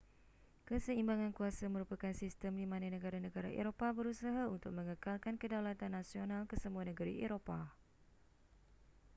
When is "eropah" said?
3.61-3.91, 7.25-7.65